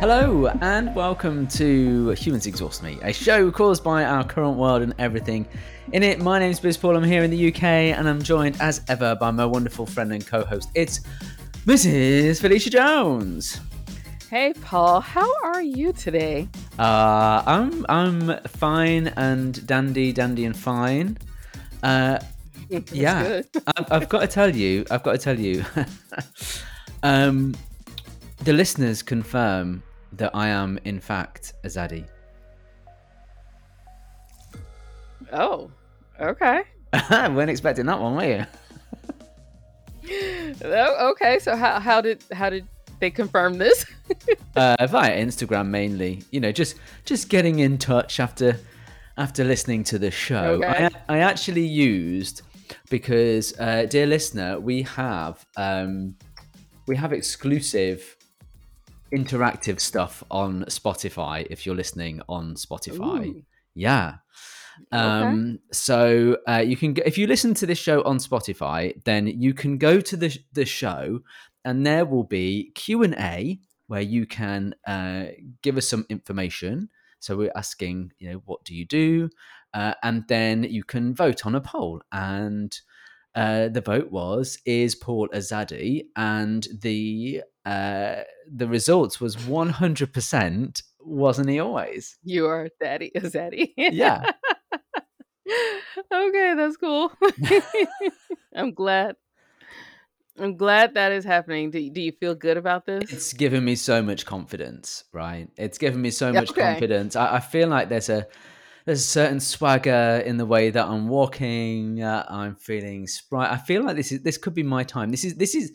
[0.00, 4.94] Hello, and welcome to Humans Exhaust Me, a show caused by our current world and
[4.98, 5.46] everything
[5.92, 6.20] in it.
[6.20, 9.30] My name's Biz Paul, I'm here in the UK, and I'm joined as ever by
[9.30, 10.70] my wonderful friend and co host.
[10.74, 11.00] It's
[11.66, 12.40] Mrs.
[12.40, 13.60] Felicia Jones.
[14.30, 16.48] Hey, Paul, how are you today?
[16.78, 21.18] Uh, I'm I'm fine and dandy, dandy and fine.
[21.82, 22.18] Uh,
[22.90, 23.42] yeah,
[23.76, 25.62] I've, I've, got to tell you, I've got to tell you,
[27.02, 27.54] um,
[28.44, 29.82] the listeners confirm
[30.14, 32.06] that I am in fact a zaddy.
[35.32, 35.70] Oh,
[36.20, 36.62] okay.
[37.10, 38.46] weren't expecting that one, were you?
[40.64, 41.38] oh, okay.
[41.38, 42.66] So how how did how did
[42.98, 43.86] they confirm this?
[44.56, 46.22] uh, via Instagram mainly.
[46.30, 48.58] You know, just just getting in touch after
[49.16, 50.62] after listening to the show.
[50.62, 50.88] Okay.
[51.08, 52.42] I, I actually used
[52.88, 56.16] because, uh, dear listener, we have um,
[56.86, 58.16] we have exclusive
[59.14, 63.26] interactive stuff on Spotify if you're listening on Spotify.
[63.26, 63.42] Ooh.
[63.74, 64.16] Yeah.
[64.92, 65.58] Um, okay.
[65.72, 69.78] so uh, you can if you listen to this show on Spotify, then you can
[69.78, 71.20] go to the the show,
[71.64, 75.24] and there will be Q and A where you can uh,
[75.62, 76.88] give us some information.
[77.18, 79.28] So we're asking, you know, what do you do,
[79.74, 82.78] uh, and then you can vote on a poll, and
[83.34, 89.70] uh, the vote was is Paul a zaddy, and the uh, the results was one
[89.70, 90.82] hundred percent.
[91.00, 92.18] Wasn't he always?
[92.22, 93.72] You are daddy a zaddy.
[93.76, 94.32] yeah.
[96.12, 97.12] okay, that's cool.
[98.54, 99.16] I'm glad.
[100.38, 101.70] I'm glad that is happening.
[101.70, 103.12] Do, do you feel good about this?
[103.12, 105.48] It's given me so much confidence, right?
[105.56, 106.62] It's given me so much okay.
[106.62, 107.14] confidence.
[107.14, 108.26] I, I feel like there's a
[108.86, 112.02] there's a certain swagger in the way that I'm walking.
[112.02, 113.52] Uh, I'm feeling sprite.
[113.52, 115.10] I feel like this is this could be my time.
[115.10, 115.72] This is this is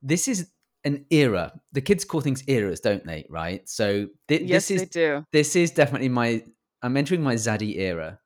[0.00, 0.48] this is
[0.84, 1.52] an era.
[1.72, 3.26] The kids call things eras, don't they?
[3.28, 3.68] Right.
[3.68, 5.24] So th- yes, this is do.
[5.32, 6.44] this is definitely my.
[6.82, 8.18] I'm entering my Zaddy era.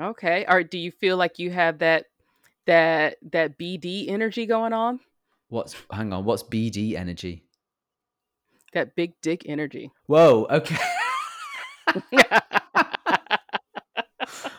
[0.00, 0.44] Okay.
[0.48, 2.06] Or do you feel like you have that
[2.66, 5.00] that that BD energy going on?
[5.48, 6.24] What's hang on?
[6.24, 7.44] What's BD energy?
[8.72, 9.92] That big dick energy.
[10.06, 10.46] Whoa.
[10.50, 10.76] Okay.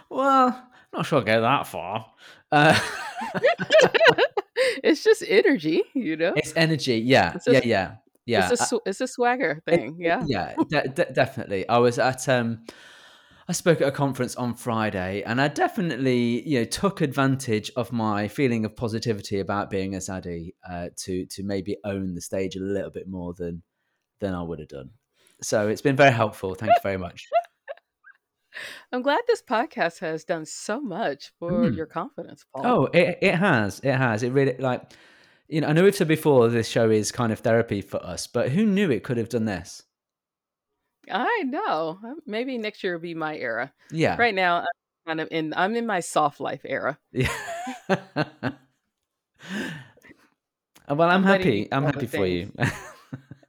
[0.09, 0.63] well, I'm
[0.93, 2.05] not sure I'll go that far.
[2.51, 2.79] Uh,
[4.85, 6.33] it's just energy, you know.
[6.35, 6.97] It's energy.
[6.97, 7.33] Yeah.
[7.35, 7.61] It's yeah.
[7.63, 7.95] Yeah.
[8.25, 8.51] Yeah.
[8.51, 9.97] It's a, it's a swagger thing.
[9.99, 10.23] It, yeah.
[10.25, 10.55] Yeah.
[10.69, 11.67] De- de- definitely.
[11.67, 12.65] I was at um.
[13.47, 17.91] I spoke at a conference on Friday, and I definitely, you know, took advantage of
[17.91, 22.55] my feeling of positivity about being a zaddy uh, to to maybe own the stage
[22.55, 23.61] a little bit more than
[24.19, 24.89] than I would have done.
[25.43, 26.55] So it's been very helpful.
[26.55, 27.27] Thank you very much.
[28.91, 31.75] I'm glad this podcast has done so much for mm.
[31.75, 32.65] your confidence, Paul.
[32.65, 33.79] Oh, it, it has.
[33.79, 34.23] It has.
[34.23, 34.81] It really, like,
[35.47, 38.27] you know, I know we've said before this show is kind of therapy for us,
[38.27, 39.83] but who knew it could have done this?
[41.11, 41.99] I know.
[42.25, 43.71] Maybe next year will be my era.
[43.91, 44.15] Yeah.
[44.17, 44.65] Right now, I'm
[45.05, 46.97] kind of in, I'm in my soft life era.
[47.11, 47.31] Yeah.
[47.89, 47.99] well,
[50.87, 51.67] I'm, I'm happy.
[51.71, 52.51] I'm happy for you.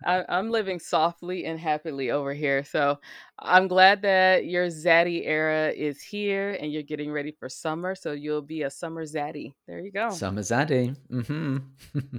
[0.07, 2.65] I, I'm living softly and happily over here.
[2.65, 2.99] So
[3.39, 7.95] I'm glad that your zaddy era is here and you're getting ready for summer.
[7.95, 9.53] So you'll be a summer zaddy.
[9.67, 10.11] There you go.
[10.11, 10.97] Summer zaddy.
[11.11, 11.59] Mm-hmm.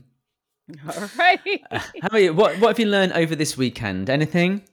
[0.90, 1.62] All right.
[1.72, 2.34] How are you?
[2.34, 4.10] What What have you learned over this weekend?
[4.10, 4.64] Anything?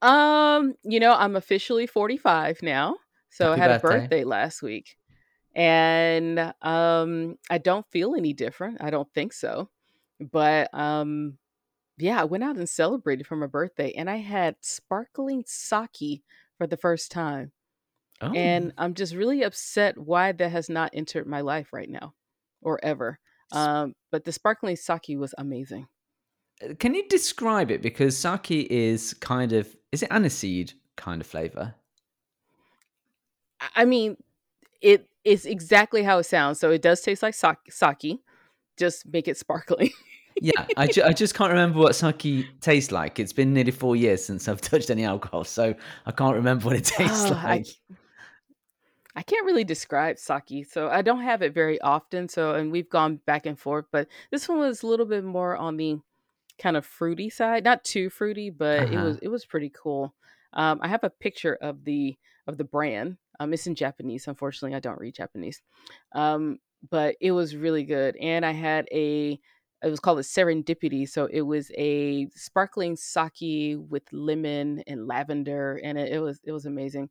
[0.00, 2.96] Um, you know, I'm officially 45 now.
[3.30, 3.96] So Happy I had birthday.
[3.96, 4.96] a birthday last week.
[5.54, 8.78] And um I don't feel any different.
[8.80, 9.68] I don't think so.
[10.20, 11.38] But um
[11.98, 16.22] yeah, I went out and celebrated for my birthday and I had sparkling sake
[16.56, 17.52] for the first time.
[18.20, 18.32] Oh.
[18.32, 22.14] And I'm just really upset why that has not entered my life right now
[22.62, 23.18] or ever.
[23.52, 25.86] Um, but the sparkling sake was amazing.
[26.62, 27.82] Uh, can you describe it?
[27.82, 31.74] Because sake is kind of, is it aniseed kind of flavor?
[33.74, 34.16] I mean,
[34.80, 36.60] it is exactly how it sounds.
[36.60, 38.20] So it does taste like sake,
[38.76, 39.90] just make it sparkling.
[40.40, 43.18] Yeah, I, ju- I just can't remember what sake tastes like.
[43.18, 45.74] It's been nearly four years since I've touched any alcohol, so
[46.06, 47.66] I can't remember what it tastes oh, like.
[47.66, 47.94] I,
[49.16, 52.28] I can't really describe sake, so I don't have it very often.
[52.28, 55.56] So, and we've gone back and forth, but this one was a little bit more
[55.56, 55.98] on the
[56.58, 58.92] kind of fruity side, not too fruity, but uh-huh.
[58.92, 60.14] it was it was pretty cool.
[60.52, 63.16] Um, I have a picture of the of the brand.
[63.40, 64.26] Um, it's in Japanese.
[64.26, 65.62] Unfortunately, I don't read Japanese,
[66.14, 66.58] um,
[66.90, 68.16] but it was really good.
[68.16, 69.40] And I had a
[69.82, 71.08] it was called a serendipity.
[71.08, 76.52] So it was a sparkling sake with lemon and lavender, and it, it was it
[76.52, 77.10] was amazing.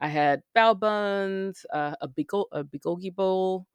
[0.00, 3.66] I had bao buns, uh, a bigo a bulgogi bowl,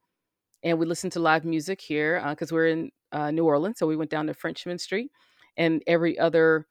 [0.64, 3.80] and we listened to live music here because uh, we're in uh, New Orleans.
[3.80, 5.12] So we went down to Frenchmen Street,
[5.58, 6.68] and every other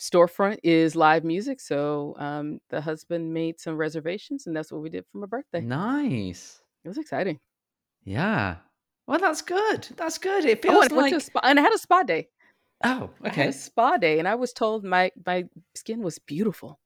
[0.00, 1.60] storefront is live music.
[1.60, 5.66] So um, the husband made some reservations, and that's what we did for my birthday.
[5.66, 6.62] Nice.
[6.84, 7.40] It was exciting.
[8.04, 8.65] Yeah.
[9.06, 9.88] Well, that's good.
[9.96, 10.44] That's good.
[10.44, 12.28] It feels oh, and like spa, and I had a spa day.
[12.84, 13.42] Oh, okay.
[13.42, 15.44] I had a spa day, and I was told my my
[15.74, 16.80] skin was beautiful.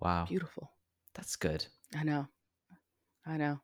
[0.00, 0.70] Wow, beautiful.
[1.14, 1.66] That's good.
[1.96, 2.26] I know.
[3.26, 3.60] I know.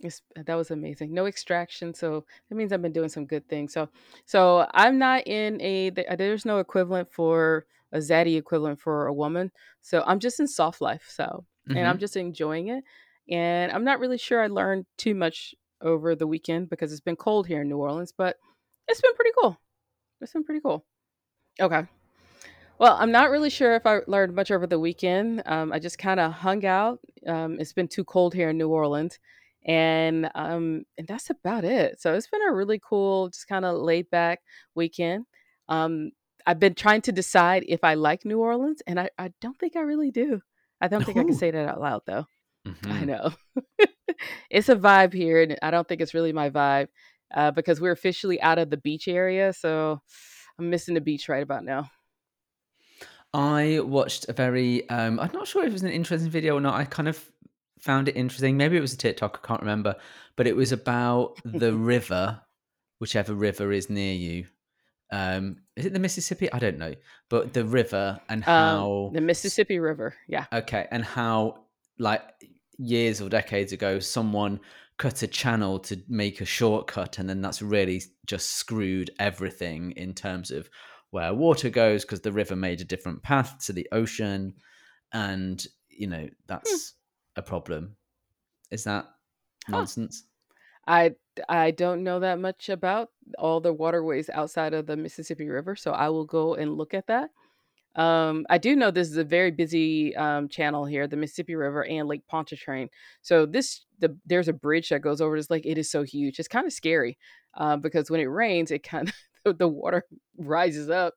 [0.00, 1.12] It's, that was amazing.
[1.12, 3.72] No extraction, so that means I've been doing some good things.
[3.72, 3.88] So,
[4.26, 5.90] so I'm not in a.
[5.90, 9.50] There's no equivalent for a zaddy equivalent for a woman.
[9.82, 11.06] So I'm just in soft life.
[11.08, 11.76] So, mm-hmm.
[11.76, 12.00] and I'm mm-hmm.
[12.00, 12.84] just enjoying it.
[13.30, 17.16] And I'm not really sure I learned too much over the weekend because it's been
[17.16, 18.36] cold here in New Orleans, but
[18.86, 19.58] it's been pretty cool.
[20.20, 20.84] It's been pretty cool.
[21.60, 21.86] Okay.
[22.78, 25.42] Well, I'm not really sure if I learned much over the weekend.
[25.46, 27.00] Um, I just kind of hung out.
[27.26, 29.18] Um, it's been too cold here in New Orleans,
[29.66, 32.00] and um, and that's about it.
[32.00, 34.40] So it's been a really cool, just kind of laid back
[34.76, 35.26] weekend.
[35.68, 36.12] Um,
[36.46, 39.74] I've been trying to decide if I like New Orleans, and I, I don't think
[39.74, 40.40] I really do.
[40.80, 41.22] I don't think Ooh.
[41.22, 42.26] I can say that out loud though.
[42.68, 42.92] Mm-hmm.
[42.92, 43.30] I know
[44.50, 46.88] it's a vibe here, and I don't think it's really my vibe
[47.34, 49.52] uh, because we're officially out of the beach area.
[49.52, 50.00] So
[50.58, 51.90] I'm missing the beach right about now.
[53.34, 56.60] I watched a very, um, I'm not sure if it was an interesting video or
[56.60, 56.74] not.
[56.74, 57.22] I kind of
[57.78, 58.56] found it interesting.
[58.56, 59.96] Maybe it was a TikTok, I can't remember.
[60.36, 62.40] But it was about the river,
[62.98, 64.46] whichever river is near you.
[65.10, 66.50] Um, is it the Mississippi?
[66.52, 66.94] I don't know.
[67.28, 69.06] But the river and um, how.
[69.08, 70.46] Um, the Mississippi River, yeah.
[70.52, 70.86] Okay.
[70.90, 71.64] And how,
[71.98, 72.22] like,
[72.78, 74.60] years or decades ago, someone
[74.96, 77.18] cut a channel to make a shortcut.
[77.18, 80.68] And then that's really just screwed everything in terms of
[81.10, 84.54] where water goes because the river made a different path to the ocean
[85.12, 86.28] and you know hmm.
[86.46, 86.94] that's
[87.36, 87.96] a problem
[88.70, 89.06] is that
[89.68, 90.24] nonsense
[90.86, 91.14] i
[91.48, 95.92] i don't know that much about all the waterways outside of the mississippi river so
[95.92, 97.30] i will go and look at that
[97.98, 101.84] um, I do know this is a very busy um, channel here, the Mississippi River
[101.84, 102.88] and Lake Pontchartrain.
[103.22, 105.66] So this, the there's a bridge that goes over this lake.
[105.66, 106.38] It is so huge.
[106.38, 107.18] It's kind of scary
[107.56, 109.12] uh, because when it rains, it kind
[109.44, 110.04] of the water
[110.36, 111.14] rises up.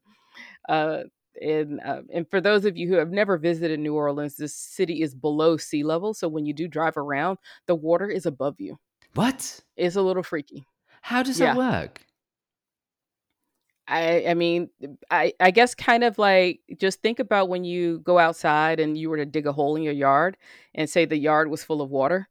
[0.68, 1.04] Uh,
[1.40, 5.04] and uh, and for those of you who have never visited New Orleans, this city
[5.04, 6.16] is below sea level.
[6.16, 7.38] So when you do drive around,
[7.68, 8.80] the water is above you.
[9.14, 9.62] What?
[9.78, 10.66] It's a little freaky.
[11.04, 11.54] How does yeah.
[11.54, 12.02] that work?
[13.92, 14.70] I I mean
[15.12, 19.10] I I guess kind of like just think about when you go outside and you
[19.10, 20.38] were to dig a hole in your yard
[20.74, 22.30] and say the yard was full of water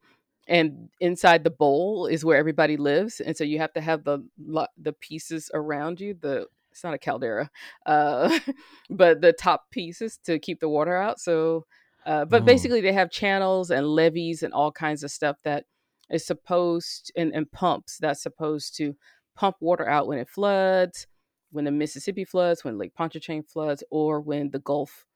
[0.48, 4.24] and inside the bowl is where everybody lives and so you have to have the
[4.78, 7.50] the pieces around you the it's not a caldera
[7.86, 8.38] uh,
[8.90, 11.66] but the top pieces to keep the water out so
[12.06, 12.44] uh, but oh.
[12.44, 15.64] basically they have channels and levees and all kinds of stuff that
[16.10, 18.96] is supposed and, and pumps that's supposed to
[19.36, 21.06] pump water out when it floods
[21.52, 25.06] when the mississippi floods when lake pontchartrain floods or when the gulf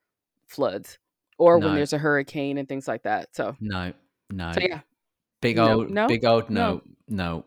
[0.46, 0.98] floods
[1.38, 1.66] or no.
[1.66, 3.92] when there's a hurricane and things like that so no
[4.30, 4.80] no so yeah
[5.44, 6.08] Big no, old, no?
[6.08, 7.44] big old, no, no.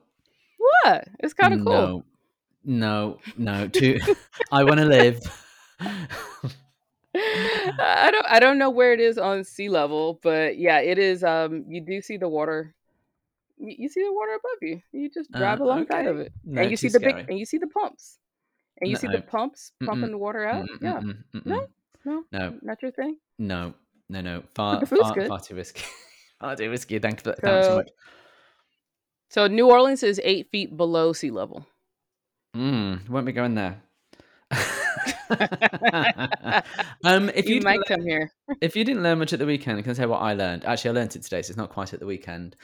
[0.59, 1.07] What?
[1.19, 2.05] It's kind of cool.
[2.63, 3.67] No, no, no.
[3.69, 3.99] To,
[4.51, 5.19] I want to live.
[5.79, 6.07] I
[8.11, 11.23] don't, I don't know where it is on sea level, but yeah, it is.
[11.23, 12.75] Um, you do see the water.
[13.57, 14.79] You, see the water above you.
[14.91, 16.09] You just drive uh, alongside okay.
[16.09, 17.13] of it, no, and you see the scary.
[17.13, 18.19] big, and you see the pumps,
[18.79, 18.99] and you no.
[18.99, 20.11] see the pumps pumping Mm-mm.
[20.11, 20.65] the water out.
[20.65, 20.81] Mm-mm.
[20.81, 21.45] Yeah, Mm-mm.
[21.45, 21.67] no,
[22.05, 23.17] no, no, not your thing.
[23.39, 23.73] No,
[24.09, 24.43] no, no.
[24.55, 25.83] Far, far, far too risky.
[26.41, 26.99] I'll do whiskey.
[26.99, 27.89] Thanks for, so, so much.
[29.29, 31.65] So New Orleans is eight feet below sea level.
[32.55, 33.81] Mm, won't be going there.
[37.03, 38.31] um, if you, you might come here,
[38.61, 40.63] if you didn't learn much at the weekend, I can say what I learned.
[40.65, 42.55] Actually, I learned it today, so it's not quite at the weekend.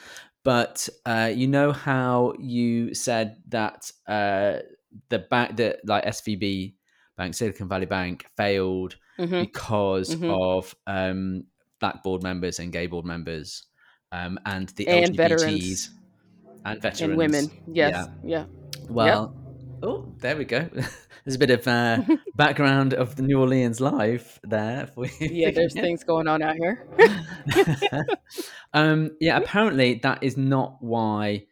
[0.43, 4.59] But uh, you know how you said that uh,
[5.09, 6.75] the bank, the like SVB
[7.17, 9.41] Bank, Silicon Valley Bank, failed mm-hmm.
[9.41, 10.29] because mm-hmm.
[10.29, 11.43] of um,
[11.79, 13.65] black board members and gay board members,
[14.11, 15.91] um, and the and LGBTs veterans.
[16.65, 17.51] and veterans and women.
[17.67, 18.39] Yes, yeah.
[18.39, 18.45] yeah.
[18.89, 19.35] Well,
[19.75, 19.83] yep.
[19.83, 20.67] oh, there we go.
[21.25, 22.01] there's a bit of uh,
[22.35, 24.87] background of the New Orleans life there.
[24.87, 25.11] For you.
[25.19, 26.85] Yeah, there's things going on out here.
[28.73, 31.45] um, yeah, apparently that is not why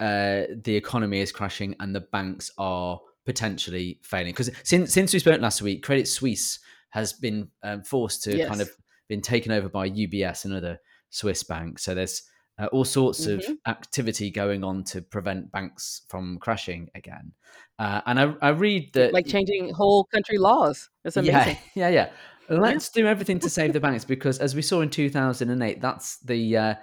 [0.00, 4.32] uh, the economy is crashing and the banks are potentially failing.
[4.32, 6.58] Because since since we spoke last week, Credit Suisse
[6.90, 8.48] has been um, forced to yes.
[8.48, 8.70] kind of
[9.08, 10.78] been taken over by UBS, another
[11.10, 11.78] Swiss bank.
[11.78, 12.22] So there's
[12.58, 13.52] uh, all sorts mm-hmm.
[13.52, 17.32] of activity going on to prevent banks from crashing again.
[17.78, 20.88] Uh, and I, I, read that like changing whole country laws.
[21.04, 21.56] It's amazing.
[21.74, 22.08] Yeah, yeah,
[22.50, 22.58] yeah.
[22.58, 26.56] Let's do everything to save the banks because, as we saw in 2008, that's the
[26.56, 26.74] uh,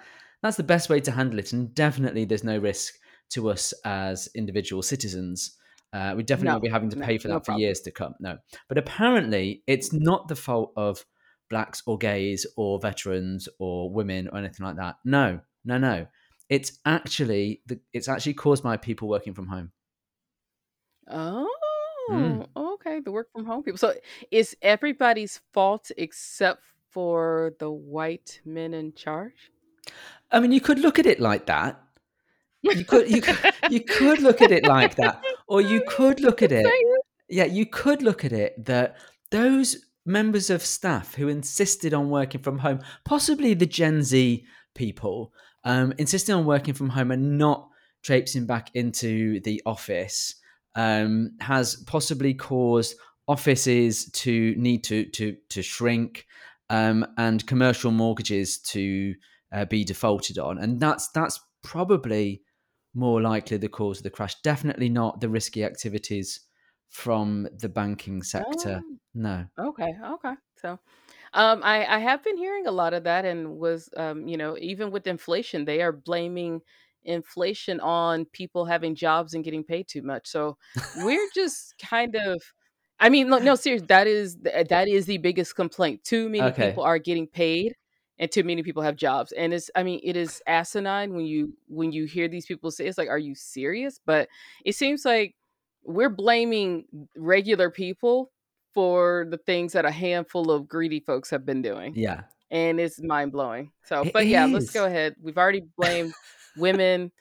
[0.42, 1.52] that's the best way to handle it.
[1.52, 2.94] And definitely, there's no risk
[3.30, 5.58] to us as individual citizens
[5.94, 7.62] Uh, we definitely No, won't be having to no, pay for that no for problem.
[7.62, 8.14] years to come.
[8.20, 11.06] No, but apparently it's not the fault of
[11.50, 14.98] blacks or gays or veterans or women or anything like that.
[15.06, 16.08] No, no, no.
[16.50, 19.72] It's actually the, it's actually caused by people working from home.
[21.08, 21.48] Oh,
[22.10, 22.48] Mm.
[22.56, 23.00] okay.
[23.02, 23.78] The work from home people.
[23.78, 23.94] So
[24.32, 29.52] it's everybody's fault except for the white men in charge?
[30.32, 31.82] I mean, you could look at it like that.
[32.76, 33.38] You could you could
[33.70, 36.66] you could look at it like that, or you could look at it
[37.30, 38.98] yeah, you could look at it that
[39.32, 44.46] those members of staff who insisted on working from home, possibly the Gen Z
[44.76, 45.34] people,
[45.64, 47.68] um, insisting on working from home and not
[48.04, 50.36] traipsing back into the office,
[50.76, 52.96] um, has possibly caused
[53.28, 56.26] offices to need to to to shrink
[56.70, 59.14] um, and commercial mortgages to
[59.52, 62.42] uh, be defaulted on, and that's that's probably
[62.98, 64.36] more likely the cause of the crash.
[64.42, 66.42] Definitely not the risky activities
[66.90, 68.82] from the banking sector.
[68.82, 69.48] Oh, No.
[69.60, 70.34] okay, okay.
[70.58, 70.80] So,
[71.34, 74.58] um, I I have been hearing a lot of that, and was um, you know,
[74.60, 76.62] even with inflation, they are blaming
[77.06, 80.28] inflation on people having jobs and getting paid too much.
[80.28, 80.58] So
[80.94, 82.42] we're just kind of,
[83.00, 83.84] I mean, no, no, serious.
[83.84, 86.04] That is that is the biggest complaint.
[86.06, 87.76] Too many people are getting paid,
[88.20, 89.32] and too many people have jobs.
[89.32, 92.86] And it's, I mean, it is asinine when you when you hear these people say,
[92.88, 94.00] it's like, are you serious?
[94.06, 94.30] But
[94.66, 95.36] it seems like
[95.84, 98.32] we're blaming regular people
[98.74, 101.94] for the things that a handful of greedy folks have been doing.
[101.96, 102.22] Yeah.
[102.52, 103.72] And it's mind blowing.
[103.84, 105.16] So, It but yeah, let's go ahead.
[105.22, 106.14] We've already blamed
[106.58, 107.12] women,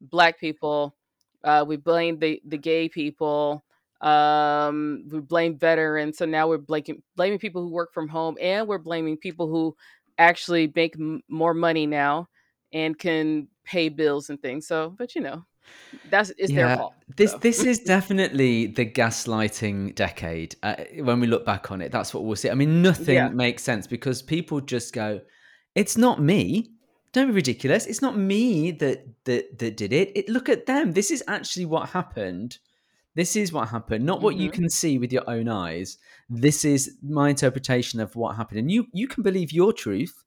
[0.00, 0.94] black people.
[1.42, 3.64] Uh, we blamed the the gay people.
[4.00, 6.18] Um, we blame veterans.
[6.18, 9.76] So now we're blaming blaming people who work from home, and we're blaming people who
[10.18, 12.28] actually make m- more money now
[12.72, 14.66] and can pay bills and things.
[14.66, 15.44] So, but you know,
[16.10, 16.94] that's it's their fault.
[17.16, 20.56] this So this is definitely the gaslighting decade.
[20.62, 22.50] Uh, when we look back on it, that's what we'll see.
[22.50, 22.82] I mean, yeah.
[22.90, 25.20] nothing makes sense because people just go,
[25.74, 26.72] "It's not me."
[27.12, 27.86] Don't be ridiculous.
[27.86, 30.12] It's not me that that that did it.
[30.14, 30.28] it.
[30.28, 30.92] Look at them.
[30.92, 32.58] This is actually what happened.
[33.16, 35.98] This is what happened, not what you hmm can see with your own eyes.
[36.28, 40.22] This is my interpretation of what happened, and you you can believe your truth,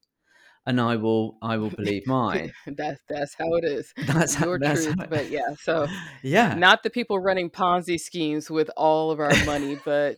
[0.66, 2.54] and I will I will believe mine.
[2.66, 3.94] that's that's how it is.
[4.02, 4.96] That's how, Your that's truth.
[4.98, 5.88] how, But yeah, so
[6.24, 6.58] yeah.
[6.58, 10.18] not the people running Ponzi schemes with all of our money, but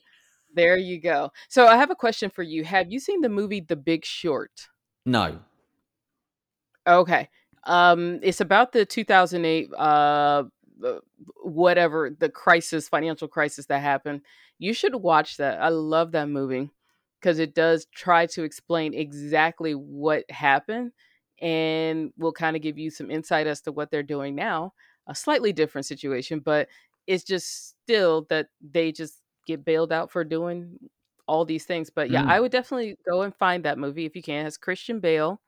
[0.55, 1.31] there you go.
[1.49, 2.63] So I have a question for you.
[2.63, 4.69] Have you seen the movie The Big Short?
[5.05, 5.39] No.
[6.87, 7.29] Okay.
[7.65, 10.43] Um, it's about the 2008 uh
[11.43, 14.21] whatever the crisis, financial crisis that happened.
[14.59, 15.61] You should watch that.
[15.61, 16.69] I love that movie
[17.19, 20.91] because it does try to explain exactly what happened
[21.41, 24.73] and will kind of give you some insight as to what they're doing now.
[25.07, 26.67] A slightly different situation, but
[27.07, 30.77] it's just still that they just get bailed out for doing
[31.27, 31.89] all these things.
[31.89, 32.41] But yeah, I Mm.
[32.41, 34.41] would definitely go and find that movie if you can.
[34.41, 35.41] It has Christian Bale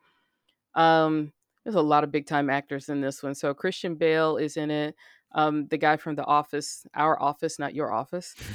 [0.75, 3.35] um, there's a lot of big time actors in this one.
[3.35, 4.95] So Christian Bale is in it.
[5.33, 8.35] Um, the guy from The Office, Our Office, not Your Office.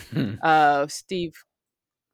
[0.40, 1.34] Uh, Steve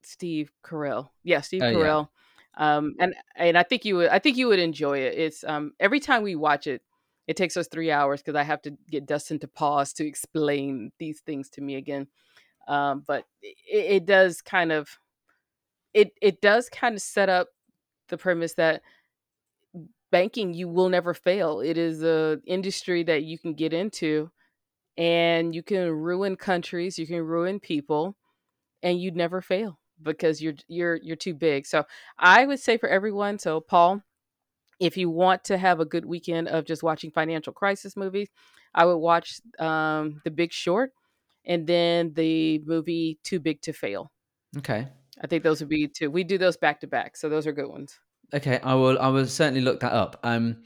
[0.03, 1.11] Steve Carell.
[1.23, 1.77] Yeah, Steve Oh yeah.
[1.77, 2.09] Carell.
[2.57, 5.19] Um, and and I think you would I think you would enjoy it.
[5.19, 6.83] It's um every time we watch it,
[7.27, 10.93] it takes us three hours because I have to get Dustin to pause to explain
[10.99, 12.07] these things to me again.
[12.69, 14.89] Um, but it, it does kind of
[15.93, 17.49] it it does kind of set up
[18.09, 18.83] the premise that
[20.11, 21.61] banking you will never fail.
[21.61, 24.31] It is a industry that you can get into
[24.97, 28.17] and you can ruin countries, you can ruin people
[28.83, 31.67] and you'd never fail because you're you're you're too big.
[31.67, 31.85] So
[32.19, 34.03] I would say for everyone, so Paul,
[34.81, 38.29] if you want to have a good weekend of just watching financial crisis movies,
[38.75, 40.93] I would watch um The Big Short
[41.45, 44.13] and then the movie Too Big to Fail.
[44.59, 44.89] Okay.
[45.23, 46.11] I think those would be two.
[46.11, 47.99] We do those back to back, so those are good ones.
[48.33, 48.59] Okay.
[48.63, 48.99] I will.
[48.99, 50.19] I will certainly look that up.
[50.23, 50.65] Um,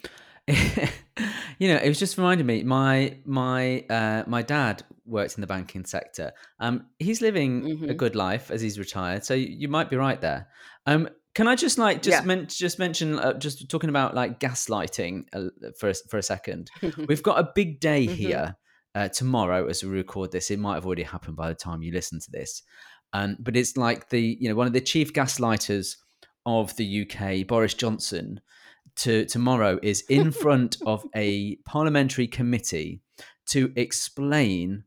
[1.59, 2.63] you know, it was just reminding me.
[2.63, 6.33] My my uh, my dad worked in the banking sector.
[6.61, 7.97] Um, he's living a Mhm.
[7.97, 9.25] good life as he's retired.
[9.25, 10.49] So you, you might be right there.
[10.87, 12.27] Um, can I just like just Yeah.
[12.27, 16.71] men- just mention uh, just talking about like gaslighting uh, for a, for a second?
[17.09, 18.11] We've got a big day mhm.
[18.11, 18.57] here
[18.95, 20.51] uh, tomorrow as we record this.
[20.51, 22.63] It might have already happened by the time you listen to this.
[23.13, 25.97] Um, but it's like the you know one of the chief gaslighters
[26.45, 28.41] of the UK, Boris Johnson,
[28.97, 33.01] to tomorrow is in front of a parliamentary committee
[33.47, 34.85] to explain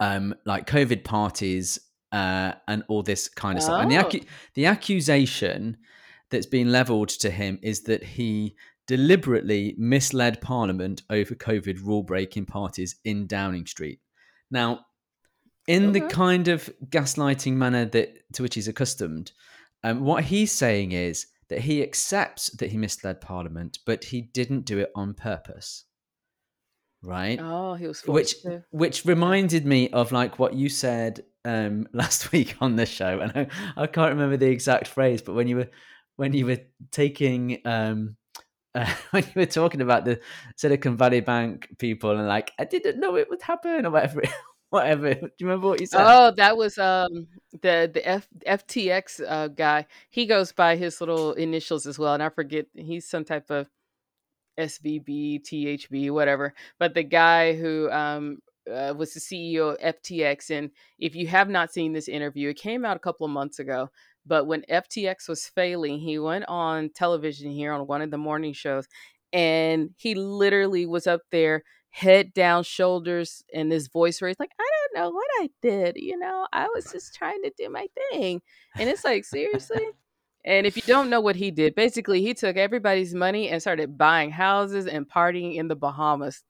[0.00, 1.78] um, like COVID parties
[2.12, 3.82] uh, and all this kind of stuff.
[3.82, 4.04] And the Oh.
[4.08, 5.76] acu- the accusation
[6.30, 8.54] that's been leveled to him is that he
[8.86, 14.00] deliberately misled Parliament over COVID rule breaking parties in Downing Street.
[14.50, 14.86] Now,
[15.66, 16.00] in okay.
[16.00, 19.32] the kind of gaslighting manner that to which he's accustomed.
[19.84, 24.64] Um, what he's saying is that he accepts that he misled Parliament, but he didn't
[24.64, 25.84] do it on purpose.
[27.02, 27.38] Right?
[27.40, 28.64] Oh, he was which to.
[28.70, 33.32] which reminded me of like what you said um, last week on the show, and
[33.34, 35.70] I, I can't remember the exact phrase, but when you were
[36.16, 36.58] when you were
[36.90, 38.16] taking um,
[38.74, 40.20] uh, when you were talking about the
[40.56, 44.22] Silicon Valley Bank people and like I didn't know it would happen or whatever
[44.70, 45.14] whatever.
[45.14, 46.04] Do you remember what you said?
[46.06, 49.86] Oh, that was um the the F, FTX uh, guy.
[50.10, 53.68] He goes by his little initials as well, and I forget he's some type of
[54.58, 56.54] SVB, THB, whatever.
[56.78, 58.38] But the guy who um
[58.70, 62.58] uh, was the CEO of FTX, and if you have not seen this interview, it
[62.58, 63.88] came out a couple of months ago.
[64.26, 68.52] But when FTX was failing, he went on television here on one of the morning
[68.52, 68.86] shows,
[69.32, 74.64] and he literally was up there head down, shoulders, and his voice raised, like, I
[74.94, 75.96] don't know what I did.
[75.96, 78.40] You know, I was just trying to do my thing.
[78.76, 79.86] And it's like, seriously?
[80.44, 83.98] And if you don't know what he did, basically, he took everybody's money and started
[83.98, 86.42] buying houses and partying in the Bahamas.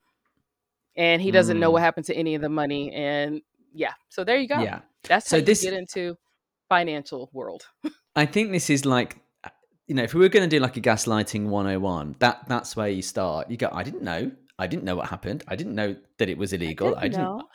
[0.97, 1.61] And he doesn't mm.
[1.61, 1.85] know what mm.
[1.85, 2.93] happened to any of the money.
[2.93, 3.41] And
[3.73, 4.61] yeah, so there you go.
[4.61, 4.81] Yeah.
[5.05, 6.17] That's so how this, you get into
[6.69, 7.67] financial world.
[8.17, 9.51] I think this is like uh,
[9.87, 12.89] you know, if we were going to do like a gaslighting 101, that that's where
[12.89, 13.51] you start.
[13.51, 14.31] You go, I didn't know.
[14.59, 15.45] I didn't know what happened.
[15.47, 16.95] I didn't know that it was illegal.
[16.97, 17.21] I didn't.
[17.21, 17.47] I didn't,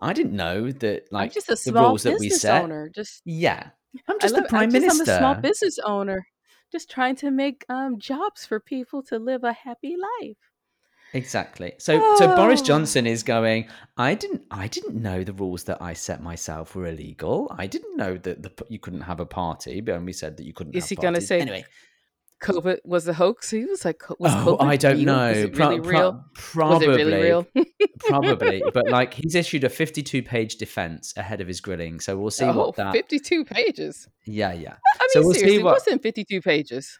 [0.00, 2.62] I didn't know that like just a small the rules that we set.
[2.62, 3.70] Owner, just yeah.
[4.08, 5.12] I'm just the prime I'm just, minister.
[5.12, 6.26] I'm a small business owner,
[6.72, 10.36] just trying to make um, jobs for people to live a happy life.
[11.14, 11.72] Exactly.
[11.78, 12.16] So oh.
[12.18, 12.64] so Boris oh.
[12.66, 16.86] Johnson is going, I didn't I didn't know the rules that I set myself were
[16.86, 17.54] illegal.
[17.56, 20.52] I didn't know that the, you couldn't have a party, but only said that you
[20.52, 21.64] couldn't Is he going to say anyway?
[22.42, 23.50] COVID was a hoax.
[23.50, 25.04] He was like, was oh, COVID I don't real?
[25.04, 25.32] know.
[25.32, 26.24] Really pro- real?
[26.34, 27.46] probably, really real?
[28.00, 28.62] probably.
[28.74, 32.44] But like, he's issued a 52 page defense ahead of his grilling, so we'll see
[32.44, 32.92] oh, what that.
[32.92, 34.08] 52 pages.
[34.24, 34.74] Yeah, yeah.
[34.74, 35.74] I mean, so we'll seriously, what...
[35.74, 36.98] what's in 52 pages?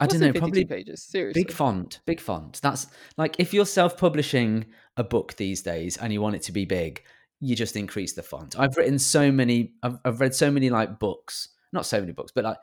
[0.00, 0.32] I don't know.
[0.32, 1.02] Probably pages.
[1.02, 2.58] Seriously, big font, big font.
[2.62, 2.86] That's
[3.18, 4.64] like if you're self-publishing
[4.96, 7.02] a book these days and you want it to be big,
[7.40, 8.58] you just increase the font.
[8.58, 9.74] I've written so many.
[9.82, 12.56] I've, I've read so many like books, not so many books, but like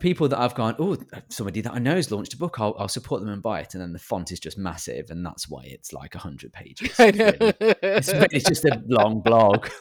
[0.00, 0.96] people that I've gone, oh,
[1.28, 3.74] somebody that I know has launched a book, I'll, I'll, support them and buy it.
[3.74, 5.10] And then the font is just massive.
[5.10, 6.90] And that's why it's like 100 pages.
[6.98, 7.32] I know.
[7.38, 9.68] It's, it's just a long blog.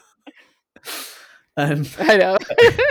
[1.57, 2.37] Um, I know.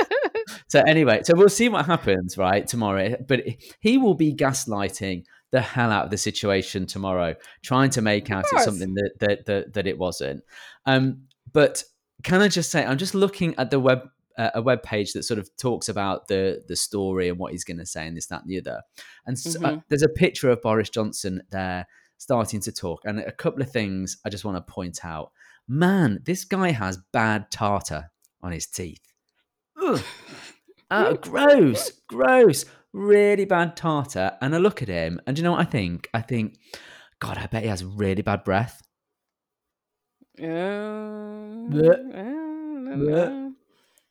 [0.69, 3.17] so anyway, so we'll see what happens, right, tomorrow.
[3.29, 3.43] But
[3.81, 8.47] he will be gaslighting the hell out of the situation tomorrow, trying to make out
[8.53, 10.43] it's something that, that that that it wasn't.
[10.87, 11.85] Um, but
[12.23, 15.39] can I just say, I'm just looking at the web a web page that sort
[15.39, 18.43] of talks about the the story and what he's going to say and this that
[18.43, 18.83] and the other.
[19.27, 19.79] And so, uh, mm-hmm.
[19.79, 21.87] uh, there's a picture of Boris Johnson there
[22.19, 25.33] starting to talk, and a couple of things I just want to point out.
[25.67, 28.11] Man, this guy has bad tartar
[28.43, 29.01] on his teeth.
[29.83, 30.03] Ugh.
[30.91, 34.37] Oh, gross, gross, really bad tartar.
[34.41, 36.09] And I look at him, and you know what I think?
[36.13, 36.59] I think,
[37.19, 38.83] God, I bet he has really bad breath.
[40.43, 41.71] Um,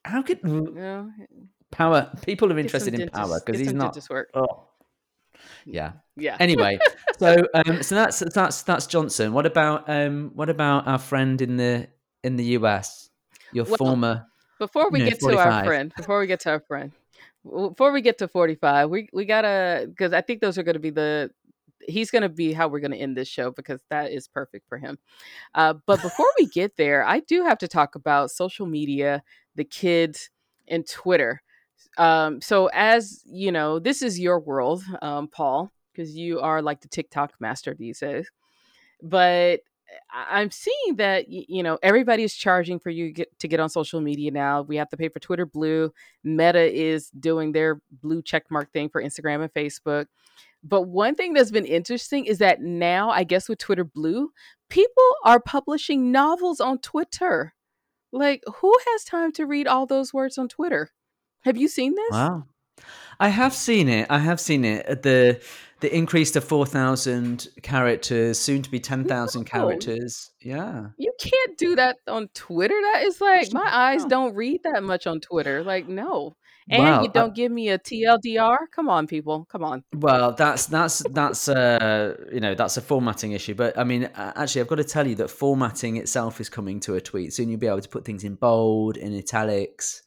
[0.05, 1.05] How could yeah.
[1.71, 2.11] power?
[2.25, 3.97] People are interested in power because he's not.
[4.09, 4.29] Work.
[4.33, 4.67] Oh,
[5.65, 5.93] yeah.
[6.15, 6.37] Yeah.
[6.39, 6.77] Anyway,
[7.17, 9.33] so um, so that's that's that's Johnson.
[9.33, 11.87] What about um, what about our friend in the
[12.23, 13.09] in the US?
[13.53, 14.25] Your well, former.
[14.59, 15.45] Before we get 45.
[15.45, 16.91] to our friend, before we get to our friend,
[17.43, 20.79] before we get to 45, we, we gotta, because I think those are going to
[20.79, 21.31] be the,
[21.87, 24.67] he's going to be how we're going to end this show because that is perfect
[24.67, 24.97] for him.
[25.55, 29.23] Uh, but before we get there, I do have to talk about social media,
[29.55, 30.29] the kids,
[30.67, 31.41] and Twitter.
[31.97, 36.81] Um, so, as you know, this is your world, um, Paul, because you are like
[36.81, 38.29] the TikTok master these days.
[39.01, 39.61] But
[40.11, 44.01] I'm seeing that you know everybody is charging for you get, to get on social
[44.01, 44.61] media now.
[44.61, 45.91] We have to pay for Twitter Blue.
[46.23, 50.05] Meta is doing their blue checkmark thing for Instagram and Facebook.
[50.63, 54.29] But one thing that's been interesting is that now, I guess with Twitter Blue,
[54.69, 57.53] people are publishing novels on Twitter.
[58.11, 60.89] Like, who has time to read all those words on Twitter?
[61.41, 62.11] Have you seen this?
[62.11, 62.45] Wow.
[63.19, 64.07] I have seen it.
[64.09, 64.87] I have seen it.
[64.87, 65.41] Uh, the
[65.81, 69.43] the increase to 4,000 characters, soon to be 10,000 no.
[69.43, 70.31] characters.
[70.39, 70.85] Yeah.
[70.97, 72.79] You can't do that on Twitter.
[72.93, 75.61] That is like, my eyes don't read that much on Twitter.
[75.61, 76.37] Like, no.
[76.69, 78.57] And you don't uh, give me a TLDR.
[78.73, 79.45] Come on, people.
[79.51, 79.83] Come on.
[79.93, 83.53] Well, that's that's that's uh you know that's a formatting issue.
[83.53, 86.95] But I mean, actually, I've got to tell you that formatting itself is coming to
[86.95, 87.33] a tweet.
[87.33, 90.03] Soon you'll be able to put things in bold, in italics,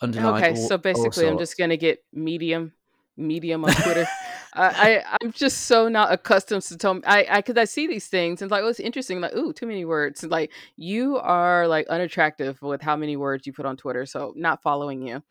[0.00, 0.42] underline.
[0.42, 2.72] Okay, all, so basically, I'm just gonna get medium,
[3.16, 4.06] medium on Twitter.
[4.54, 7.86] I, I am just so not accustomed to tell me I I because I see
[7.86, 11.18] these things and like oh it's interesting like ooh too many words and like you
[11.18, 15.22] are like unattractive with how many words you put on Twitter so not following you.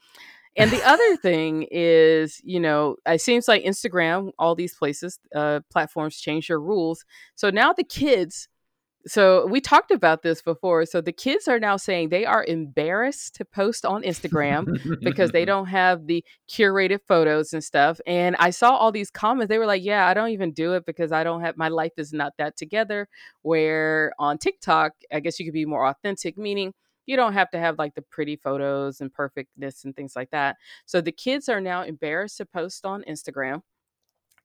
[0.56, 5.62] And the other thing is, you know, it seems like Instagram, all these places, uh,
[5.70, 7.06] platforms change their rules.
[7.36, 8.48] So now the kids
[9.08, 10.86] so we talked about this before.
[10.86, 15.46] So the kids are now saying they are embarrassed to post on Instagram because they
[15.52, 18.02] don't have the curated photos and stuff.
[18.06, 19.50] And I saw all these comments.
[19.50, 21.94] They were like, "Yeah, I don't even do it because I don't have my life
[21.98, 23.08] is not that together."
[23.42, 26.74] Where on TikTok, I guess you could be more authentic, meaning
[27.06, 30.58] you don't have to have like the pretty photos and perfectness and things like that.
[30.86, 33.62] So the kids are now embarrassed to post on Instagram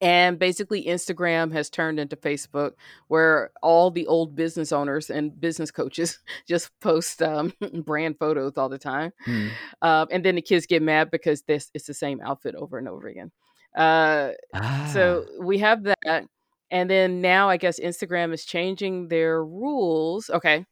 [0.05, 2.73] and basically, Instagram has turned into Facebook,
[3.09, 7.55] where all the old business owners and business coaches just post um,
[7.87, 9.13] brand photos all the time.
[9.27, 9.51] Mm.
[9.81, 12.87] Uh, and then the kids get mad because this it's the same outfit over and
[12.87, 13.33] over again.
[13.75, 14.91] Uh, ah.
[14.93, 16.27] So we have that.
[16.71, 20.29] And then now I guess Instagram is changing their rules.
[20.29, 20.67] Okay.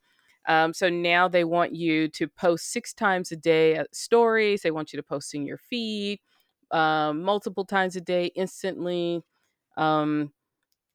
[0.46, 4.60] Um, so now they want you to post six times a day stories.
[4.60, 6.20] They want you to post in your feed
[6.72, 9.22] um, multiple times a day instantly.
[9.76, 10.32] Um,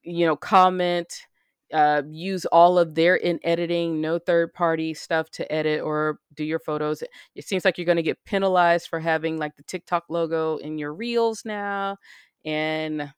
[0.03, 1.27] you know, comment,
[1.73, 6.43] uh, use all of their in editing, no third party stuff to edit or do
[6.43, 7.03] your photos.
[7.35, 10.77] It seems like you're going to get penalized for having like the TikTok logo in
[10.77, 11.97] your reels now
[12.45, 13.11] and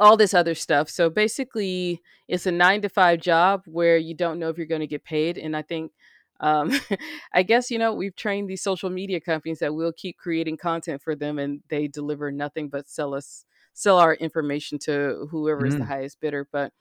[0.00, 0.88] all this other stuff.
[0.90, 4.80] So basically, it's a nine to five job where you don't know if you're going
[4.80, 5.38] to get paid.
[5.38, 5.92] And I think
[6.40, 6.72] um,
[7.32, 11.02] I guess you know we've trained these social media companies that we'll keep creating content
[11.02, 15.76] for them, and they deliver nothing but sell us sell our information to whoever is
[15.76, 15.86] the mm.
[15.86, 16.48] highest bidder.
[16.50, 16.72] But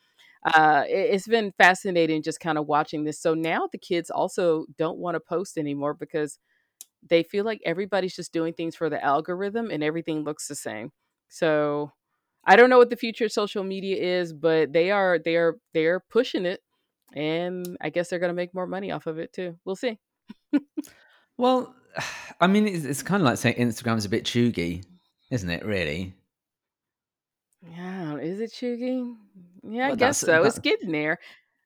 [0.43, 3.20] uh, it, has been fascinating just kind of watching this.
[3.20, 6.39] So now the kids also don't want to post anymore because
[7.08, 10.91] they feel like everybody's just doing things for the algorithm and everything looks the same.
[11.30, 11.91] So
[12.46, 15.58] I don't know what the future of social media is, but they are they are
[15.74, 16.62] they are pushing it
[17.17, 19.58] and I guess they're going to make more money off of it too.
[19.65, 19.97] We'll see.
[21.38, 21.73] well,
[22.39, 24.86] I mean, it's, it's kind of like saying Instagram's a bit cheugy,
[25.32, 25.65] isn't it?
[25.65, 26.13] Really?
[27.67, 29.15] Yeah, is it cheugy?
[29.63, 30.27] Yeah, well, I guess so.
[30.27, 31.17] That, it's getting there.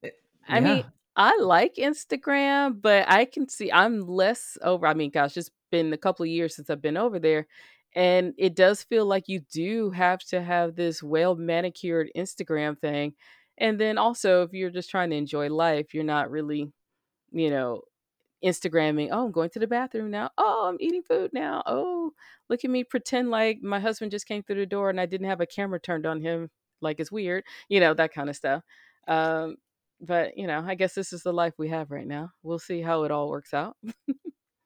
[0.01, 0.13] It,
[0.47, 0.73] I yeah.
[0.73, 0.85] mean,
[1.17, 4.87] I like Instagram, but I can see I'm less over.
[4.87, 7.47] I mean, gosh, it's been a couple of years since I've been over there.
[7.93, 13.15] And it does feel like you do have to have this well manicured Instagram thing
[13.61, 16.73] and then also, if you're just trying to enjoy life, you're not really,
[17.31, 17.83] you know,
[18.43, 20.31] Instagramming, oh, I'm going to the bathroom now.
[20.35, 21.61] Oh, I'm eating food now.
[21.67, 22.11] Oh,
[22.49, 25.27] look at me pretend like my husband just came through the door and I didn't
[25.27, 26.49] have a camera turned on him.
[26.81, 28.63] Like it's weird, you know, that kind of stuff.
[29.07, 29.57] Um,
[29.99, 32.31] but, you know, I guess this is the life we have right now.
[32.41, 33.77] We'll see how it all works out.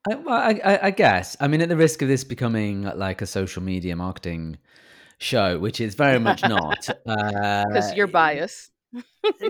[0.10, 1.36] I, well, I, I, guess.
[1.42, 4.58] I mean, at the risk of this becoming like a social media marketing
[5.18, 6.88] show, which is very much not.
[7.06, 8.72] Because uh, you're biased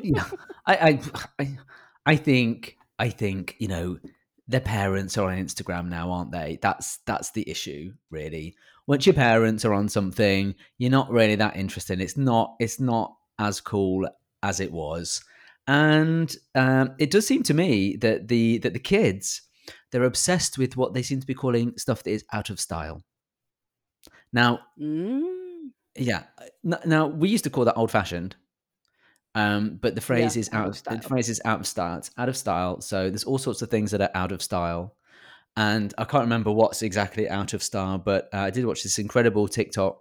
[0.02, 0.30] yeah,
[0.66, 1.00] I,
[1.40, 1.58] I,
[2.06, 4.00] I think, I think, you know,
[4.48, 6.60] their parents are on Instagram now, aren't they?
[6.62, 8.56] That's that's the issue, really.
[8.88, 12.00] Once your parents are on something, you're not really that interested.
[12.00, 12.56] It's not.
[12.60, 14.08] It's not as cool
[14.44, 15.24] as it was,
[15.68, 19.42] and um, it does seem to me that the that the kids
[19.92, 23.02] they're obsessed with what they seem to be calling stuff that is out of style.
[24.32, 25.24] Now, mm.
[25.96, 26.24] yeah.
[26.64, 28.36] Now we used to call that old fashioned
[29.36, 31.98] um, but the phrase yeah, is out, of, the phrase is out of style.
[31.98, 32.80] It's out of style.
[32.80, 34.96] So there's all sorts of things that are out of style.
[35.58, 38.98] And I can't remember what's exactly out of style, but uh, I did watch this
[38.98, 40.00] incredible TikTok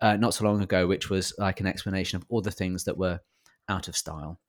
[0.00, 2.96] uh, not so long ago, which was like an explanation of all the things that
[2.96, 3.20] were
[3.68, 4.40] out of style.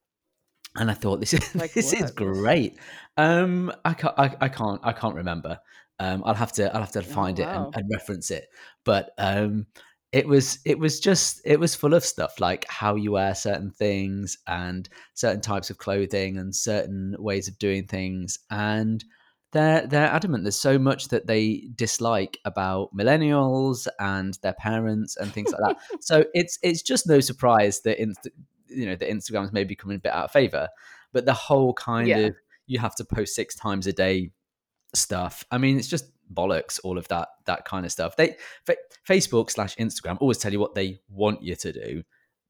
[0.76, 2.04] And I thought this is like this what?
[2.04, 2.78] is great.
[3.18, 5.60] Um, I can't I, I can't I can't remember.
[6.00, 7.52] Um, I'll have to I'll have to oh, find oh, wow.
[7.52, 8.48] it and, and, reference it.
[8.86, 9.68] But um,
[10.12, 13.72] it was it was just it was full of stuff like how you wear certain
[13.72, 18.38] things and certain types of clothing and certain ways of doing things.
[18.50, 19.04] And
[19.54, 20.44] they're they're adamant.
[20.44, 25.78] There's so much that they dislike about millennials and their parents and things like that.
[26.02, 28.14] So it's it's just no surprise that in,
[28.68, 30.68] you know the instagram's maybe coming a bit out of favor.
[31.14, 32.18] But the whole kind yeah.
[32.18, 32.36] of
[32.68, 34.32] you have to post six times a day
[34.94, 38.16] stuff i mean it's just bollocks all of that that kind of stuff.
[38.16, 38.36] They
[39.08, 42.04] facebook slash instagram always tell you what they want you to do.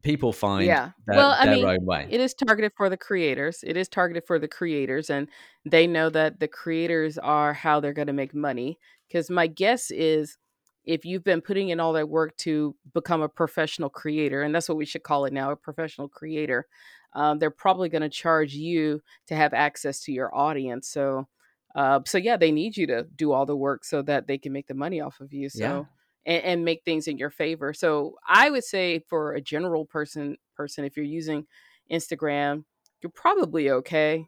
[0.04, 0.92] People find yeah.
[1.06, 2.08] their, well i mean own way.
[2.10, 3.64] it is targeted for the creators.
[3.66, 5.28] It is targeted for the creators and
[5.66, 8.80] they know that the creators are how they're going to make money.
[9.08, 10.38] Because my guess is
[10.86, 14.68] if you've been putting in all that work to become a professional creator and that's
[14.68, 16.66] what we should call it now a professional creator
[17.14, 20.88] um, they're probably going to charge you to have access to your audience.
[20.88, 21.28] So
[21.76, 24.52] uh, so yeah, they need you to do all the work so that they can
[24.52, 25.50] make the money off of you.
[25.50, 25.88] So
[26.26, 27.74] and, and make things in your favor.
[27.74, 31.46] So I would say for a general person, person if you're using
[31.92, 32.64] Instagram,
[33.02, 34.28] you're probably okay.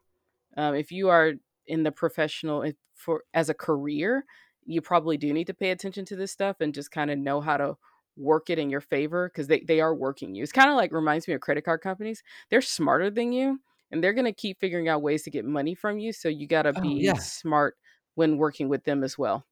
[0.57, 1.33] Um, if you are
[1.67, 4.25] in the professional for as a career,
[4.65, 7.41] you probably do need to pay attention to this stuff and just kind of know
[7.41, 7.75] how to
[8.15, 10.43] work it in your favor because they, they are working you.
[10.43, 12.23] It's kind of like reminds me of credit card companies.
[12.49, 13.59] They're smarter than you
[13.93, 16.11] and they're going to keep figuring out ways to get money from you.
[16.11, 17.13] So you got to oh, be yeah.
[17.13, 17.75] smart
[18.15, 19.45] when working with them as well.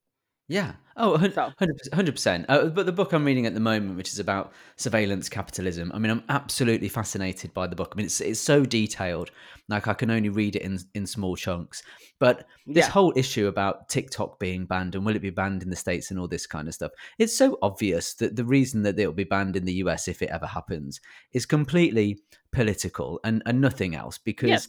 [0.52, 0.74] Yeah.
[0.98, 2.14] Oh, 100%.
[2.14, 5.90] percent uh, but the book I'm reading at the moment, which is about surveillance capitalism,
[5.94, 7.94] I mean, I'm absolutely fascinated by the book.
[7.94, 9.32] I mean, it's, it's so detailed.
[9.70, 11.82] Like, I can only read it in, in small chunks.
[12.20, 12.90] But this yeah.
[12.90, 16.20] whole issue about TikTok being banned and will it be banned in the States and
[16.20, 19.56] all this kind of stuff, it's so obvious that the reason that it'll be banned
[19.56, 21.00] in the US, if it ever happens,
[21.32, 22.20] is completely
[22.52, 24.50] political and, and nothing else because.
[24.50, 24.68] Yes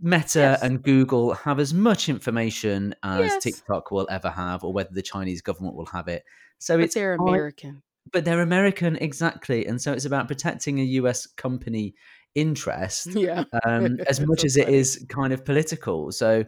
[0.00, 0.62] Meta yes.
[0.62, 3.42] and Google have as much information as yes.
[3.42, 6.24] TikTok will ever have, or whether the Chinese government will have it.
[6.58, 7.82] So but it's they're American.
[8.12, 11.26] But they're American, exactly, and so it's about protecting a U.S.
[11.26, 11.94] company
[12.34, 16.12] interest, yeah, um, as much as it is kind of political.
[16.12, 16.44] So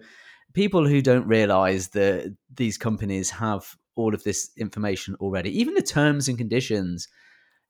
[0.53, 5.83] people who don't realize that these companies have all of this information already, even the
[5.83, 7.09] terms and conditions,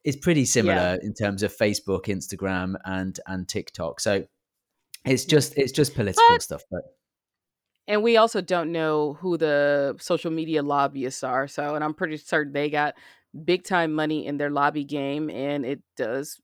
[0.03, 0.97] is pretty similar yeah.
[1.03, 4.01] in terms of Facebook, Instagram, and and TikTok.
[4.01, 4.25] So
[5.07, 6.83] it's just it's just political but, stuff, but
[7.89, 11.47] and we also don't know who the social media lobbyists are.
[11.47, 12.95] So, and I'm pretty certain they got
[13.45, 16.41] big time money in their lobby game, and it does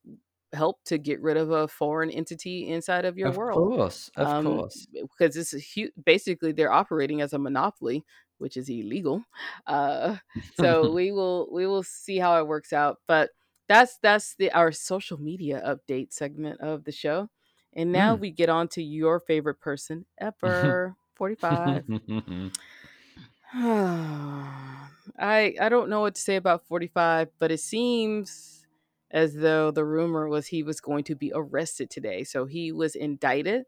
[0.53, 3.57] help to get rid of a foreign entity inside of your of world.
[3.57, 5.91] Of course, of um, course, because this is huge.
[6.05, 8.03] Basically, they're operating as a monopoly,
[8.37, 9.23] which is illegal.
[9.67, 10.17] Uh,
[10.55, 13.31] so we will we will see how it works out, but
[13.67, 17.29] that's that's the our social media update segment of the show.
[17.75, 18.19] And now mm.
[18.19, 21.85] we get on to your favorite person ever, 45.
[25.19, 28.65] I I don't know what to say about 45, but it seems
[29.11, 32.23] as though the rumor was he was going to be arrested today.
[32.23, 33.65] So he was indicted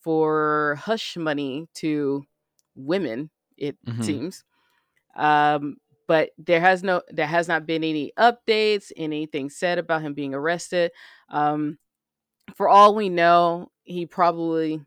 [0.00, 2.24] for hush money to
[2.74, 4.02] women, it mm-hmm.
[4.02, 4.44] seems.
[5.16, 10.12] Um, but there has no there has not been any updates, anything said about him
[10.12, 10.90] being arrested.
[11.30, 11.78] Um,
[12.54, 14.80] for all we know, he probably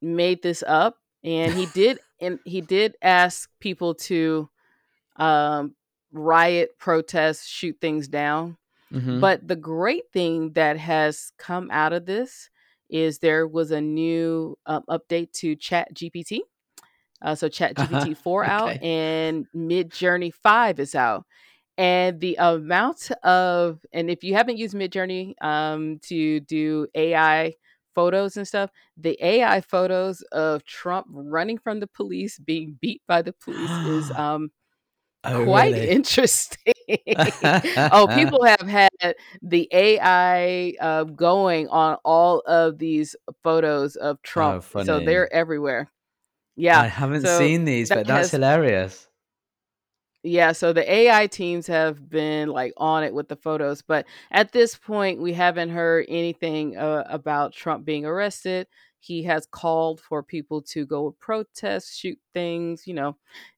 [0.00, 4.48] made this up and he did and he did ask people to
[5.16, 5.74] um
[6.12, 8.56] riot protest shoot things down
[8.92, 9.20] mm-hmm.
[9.20, 12.50] but the great thing that has come out of this
[12.90, 16.40] is there was a new um, update to chat gpt
[17.22, 18.52] uh, so chat gpt 4 okay.
[18.52, 21.24] out and Mid Journey 5 is out
[21.78, 27.54] and the amount of and if you haven't used midjourney um, to do ai
[27.94, 33.22] photos and stuff the ai photos of trump running from the police being beat by
[33.22, 34.50] the police is um
[35.24, 35.88] oh, quite really?
[35.88, 36.72] interesting.
[37.92, 38.90] Oh people have had
[39.40, 45.90] the ai uh, going on all of these photos of trump oh, so they're everywhere.
[46.54, 49.08] Yeah i haven't so seen these but that's has, hilarious
[50.22, 54.52] yeah, so the AI teams have been like on it with the photos, but at
[54.52, 58.68] this point, we haven't heard anything uh, about Trump being arrested.
[59.00, 63.16] He has called for people to go protest, shoot things, you know,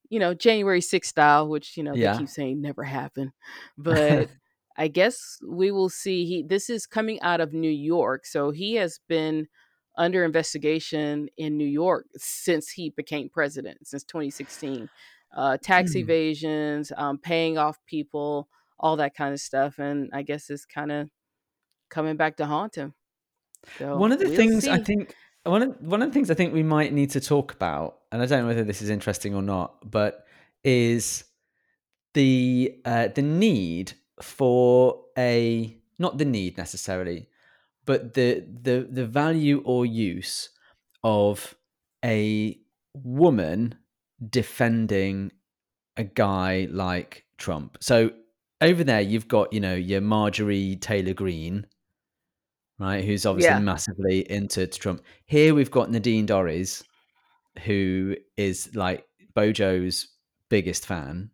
[0.09, 2.12] you know, January 6th style, which you know yeah.
[2.12, 3.33] they keep saying never happened,
[3.77, 4.31] but
[4.77, 6.24] I guess we will see.
[6.24, 9.48] He this is coming out of New York, so he has been
[9.96, 14.88] under investigation in New York since he became president, since 2016
[15.35, 15.97] uh, tax mm.
[15.97, 19.79] evasions, um, paying off people, all that kind of stuff.
[19.79, 21.11] And I guess it's kind of
[21.90, 22.94] coming back to haunt him.
[23.79, 24.70] So one of the we'll things see.
[24.70, 27.53] I think one of one of the things I think we might need to talk
[27.53, 30.25] about, and I don't know whether this is interesting or not, but
[30.62, 31.25] is
[32.14, 33.92] the uh, the need
[34.23, 37.29] for a not the need necessarily,
[37.85, 40.51] but the the the value or use
[41.03, 41.55] of
[42.05, 42.59] a
[42.94, 43.75] woman
[44.31, 45.33] defending
[45.97, 47.79] a guy like Trump.
[47.81, 48.11] So
[48.61, 51.67] over there, you've got you know your Marjorie Taylor Greene,
[52.79, 53.59] right, who's obviously yeah.
[53.61, 55.03] massively into Trump.
[55.27, 56.83] Here we've got Nadine Dorries,
[57.65, 60.09] who is like Bojo's
[60.49, 61.31] biggest fan.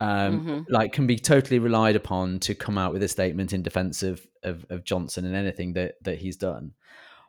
[0.00, 0.60] Um, mm-hmm.
[0.68, 4.26] like can be totally relied upon to come out with a statement in defense of,
[4.42, 6.72] of, of Johnson and anything that that he's done.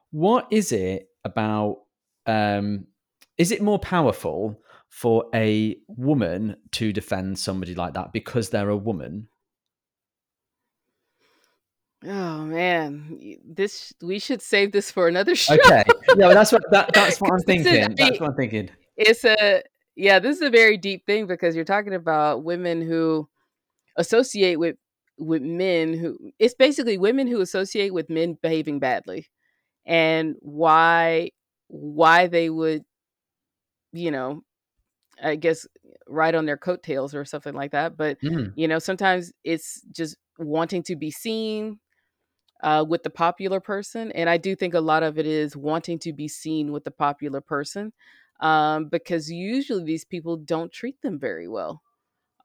[0.10, 1.82] What is it about
[2.26, 2.88] um,
[3.38, 4.60] is it more powerful
[4.94, 9.28] for a woman to defend somebody like that because they're a woman?
[12.06, 15.56] Oh man, this we should save this for another show.
[15.56, 17.74] Okay, yeah, well, that's what that, that's what I'm thinking.
[17.74, 18.70] Is, that's what I'm thinking.
[18.96, 19.64] It's a
[19.96, 23.28] yeah, this is a very deep thing because you're talking about women who
[23.98, 24.76] associate with
[25.18, 29.28] with men who it's basically women who associate with men behaving badly
[29.88, 31.32] and why
[31.68, 32.84] why they would
[33.92, 34.44] you know
[35.22, 35.68] i guess
[36.08, 38.52] ride on their coattails or something like that but mm.
[38.56, 41.80] you know sometimes it's just wanting to be seen
[42.62, 46.00] uh, with the popular person and i do think a lot of it is wanting
[46.00, 47.92] to be seen with the popular person
[48.40, 51.82] um, because usually these people don't treat them very well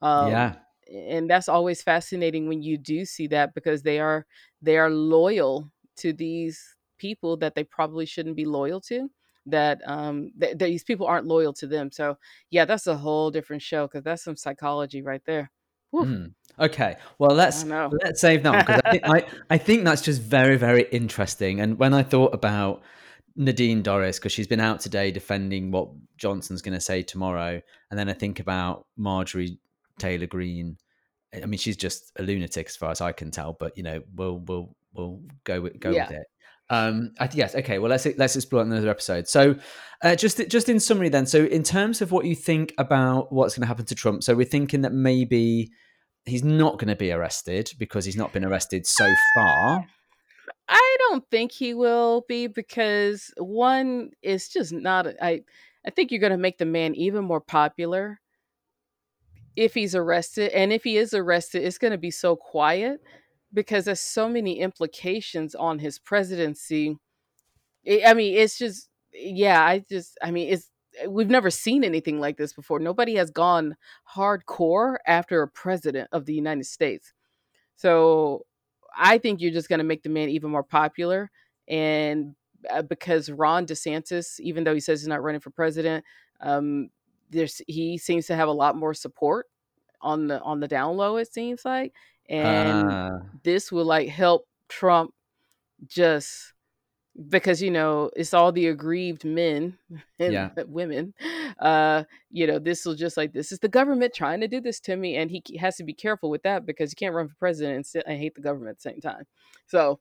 [0.02, 0.54] um, yeah
[0.90, 4.26] and that's always fascinating when you do see that because they are
[4.62, 9.08] they are loyal to these people that they probably shouldn't be loyal to
[9.50, 12.16] that um th- these people aren't loyal to them so
[12.50, 15.50] yeah that's a whole different show because that's some psychology right there
[15.94, 16.32] mm.
[16.58, 20.56] okay well let's let's save that because I, think, I, I think that's just very
[20.56, 22.82] very interesting and when i thought about
[23.38, 27.98] Nadine Dorries because she's been out today defending what Johnson's going to say tomorrow, and
[27.98, 29.60] then I think about Marjorie
[30.00, 30.76] Taylor Greene.
[31.32, 34.02] I mean, she's just a lunatic as far as I can tell, but you know,
[34.12, 36.08] we'll we'll we'll go with, go yeah.
[36.08, 36.26] with it.
[36.70, 37.78] Um, I, yes, okay.
[37.78, 39.26] Well, let's let's explore another episode.
[39.28, 39.56] So,
[40.02, 41.26] uh, just just in summary, then.
[41.26, 44.34] So, in terms of what you think about what's going to happen to Trump, so
[44.34, 45.70] we're thinking that maybe
[46.26, 49.86] he's not going to be arrested because he's not been arrested so far.
[50.68, 55.06] I don't think he will be because one is just not.
[55.22, 55.40] I
[55.86, 58.20] I think you're going to make the man even more popular
[59.56, 63.00] if he's arrested and if he is arrested it's going to be so quiet
[63.52, 66.98] because there's so many implications on his presidency.
[68.06, 70.70] I mean it's just yeah i just i mean it's
[71.08, 72.78] we've never seen anything like this before.
[72.80, 73.76] Nobody has gone
[74.14, 77.12] hardcore after a president of the united states.
[77.76, 78.44] So
[78.96, 81.30] i think you're just going to make the man even more popular
[81.68, 82.34] and
[82.70, 86.04] uh, because ron desantis even though he says he's not running for president
[86.40, 86.88] um,
[87.30, 89.46] there's he seems to have a lot more support
[90.00, 91.92] on the on the down low it seems like
[92.28, 93.18] and uh.
[93.42, 95.12] this will like help trump
[95.86, 96.52] just
[97.28, 99.76] because you know it's all the aggrieved men
[100.18, 100.50] and yeah.
[100.66, 101.14] women
[101.58, 104.78] uh you know this will just like this is the government trying to do this
[104.78, 107.34] to me and he has to be careful with that because you can't run for
[107.36, 109.24] president and, sit, and hate the government at the same time
[109.66, 109.98] so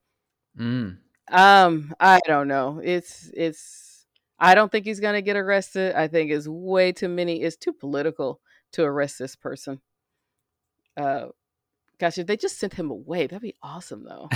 [0.59, 0.95] mm.
[1.31, 3.97] um i don't know it's it's
[4.39, 5.95] I don't think he's to get arrested.
[5.95, 7.41] I think it's way too many.
[7.41, 8.39] It's too political
[8.73, 9.81] to arrest this person.
[10.95, 11.27] Uh,
[11.99, 14.29] gosh, if they just sent him away, that'd be awesome, though.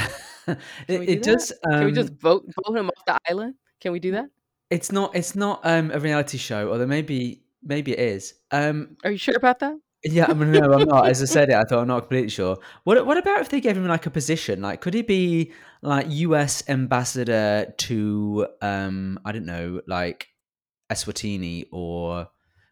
[0.87, 1.51] it, it does.
[1.63, 3.55] Um, Can we just um vote vote him off the island?
[3.79, 4.29] Can we do that?
[4.69, 5.15] It's not.
[5.15, 8.33] It's not um, a reality show, although maybe maybe it is.
[8.51, 9.77] Um, Are you sure about that?
[10.03, 11.07] Yeah, I mean, no, I'm not.
[11.07, 12.57] As I said it, I thought I'm not completely sure.
[12.85, 14.61] What What about if they gave him like a position?
[14.61, 15.51] Like, could he be
[15.83, 16.67] like U.S.
[16.67, 20.29] ambassador to, um, I don't know, like
[20.91, 22.29] Eswatini or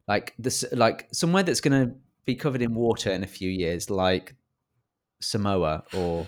[0.07, 3.91] like this, like somewhere that's going to be covered in water in a few years,
[3.91, 4.35] like
[5.21, 6.27] Samoa or.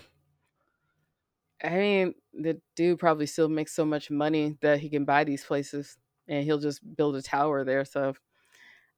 [1.63, 5.43] I mean, the dude probably still makes so much money that he can buy these
[5.43, 7.85] places, and he'll just build a tower there.
[7.85, 8.13] So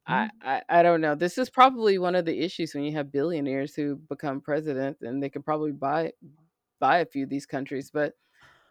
[0.06, 0.48] I, mm-hmm.
[0.48, 1.16] I, I don't know.
[1.16, 5.22] This is probably one of the issues when you have billionaires who become president, and
[5.22, 6.12] they could probably buy
[6.80, 7.90] buy a few of these countries.
[7.94, 8.14] But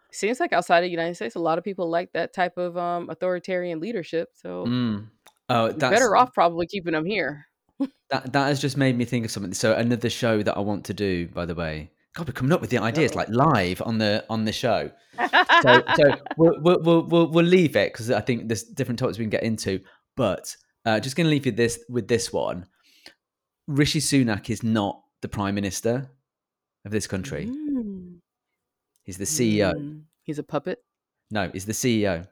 [0.09, 2.57] it seems like outside of the United States, a lot of people like that type
[2.57, 4.29] of um, authoritarian leadership.
[4.33, 5.07] So mm.
[5.49, 7.47] oh, that's better off probably keeping them here.
[7.79, 9.53] That that has just made me think of something.
[9.53, 11.91] So another show that I want to do, by the way.
[12.15, 13.17] God, we're coming up with the ideas oh.
[13.17, 14.91] like live on the on the show.
[15.17, 19.23] so, so we'll, we'll, we'll, we'll leave it because I think there's different topics we
[19.23, 19.79] can get into.
[20.15, 20.55] But
[20.85, 22.67] uh, just going to leave you this with this one.
[23.67, 26.11] Rishi Sunak is not the prime minister
[26.85, 27.47] of this country.
[27.47, 28.19] Mm.
[29.03, 29.73] He's the CEO.
[29.73, 30.01] Mm.
[30.23, 30.79] He's a puppet.
[31.31, 32.27] No, he's the CEO.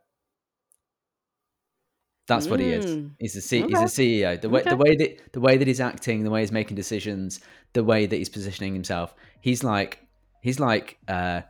[2.32, 2.52] That's mm.
[2.52, 2.86] what he is.
[2.86, 3.12] Mm.
[3.20, 3.68] He's the okay.
[3.68, 4.40] he's the CEO.
[4.40, 4.70] The way okay.
[4.70, 7.42] the way that the way that he's acting, the way he's making decisions,
[7.74, 9.14] the way that he's positioning himself.
[9.42, 10.08] He's like
[10.40, 11.42] he's like uh,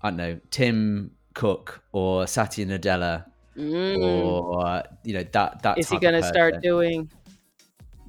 [0.00, 3.24] I don't know Tim Cook or Satya Nadella
[3.58, 3.98] mm.
[4.00, 7.10] or you know that that is he going to start doing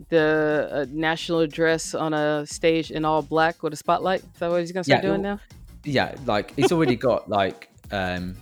[0.09, 4.19] the uh, national address on a stage in all black with a spotlight?
[4.19, 5.39] Is that what he's going to start yeah, doing now?
[5.83, 8.35] Yeah, like he's already got like um,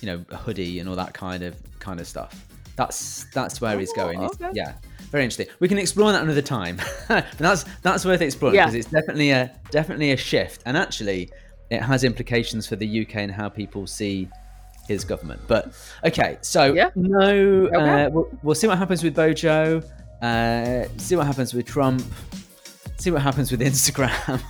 [0.00, 2.47] you know a hoodie and all that kind of kind of stuff.
[2.78, 4.20] That's that's where oh, he's going.
[4.20, 4.50] Okay.
[4.54, 4.74] yeah,
[5.10, 5.48] very interesting.
[5.58, 6.80] We can explore that another time.
[7.36, 8.78] that's that's worth exploring because yeah.
[8.78, 11.28] it's definitely a definitely a shift, and actually,
[11.70, 14.28] it has implications for the UK and how people see
[14.86, 15.40] his government.
[15.48, 15.72] But
[16.04, 16.90] okay, so yeah.
[16.94, 18.04] no, okay.
[18.04, 19.82] Uh, we'll, we'll, see what happens with Bojo.
[20.22, 22.04] Uh, see what happens with Trump.
[22.98, 24.40] See what happens with Instagram.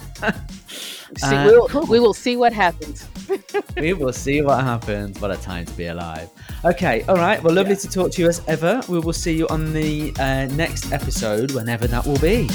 [1.17, 3.09] see, uh, we'll, we will see what happens.
[3.77, 5.21] we will see what happens.
[5.21, 6.31] What a time to be alive.
[6.65, 7.43] Okay, all right.
[7.43, 7.81] Well, lovely yeah.
[7.81, 8.83] to talk to you as ever.
[8.89, 12.49] We will see you on the uh, next episode, whenever that will be.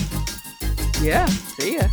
[1.02, 1.26] Yeah.
[1.26, 1.88] See ya.